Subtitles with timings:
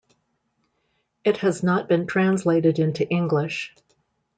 [1.23, 3.75] It has not been translated into English.